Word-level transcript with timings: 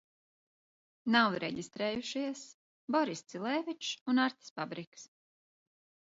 Nav 1.15 1.33
reģistrējušies 1.41 2.41
Boriss 2.95 3.21
Cilevičs 3.33 3.91
un 4.13 4.23
Artis 4.25 4.55
Pabriks. 4.61 5.05